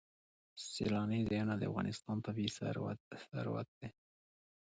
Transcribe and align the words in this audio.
سیلانی 0.71 1.21
ځایونه 1.29 1.53
د 1.57 1.63
افغانستان 1.71 2.17
طبعي 2.25 2.47
ثروت 3.37 3.67
دی. 3.79 3.87